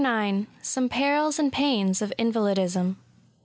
[0.03, 2.97] 176 SOME PERILS AKD PAINS OF INVALIDISM.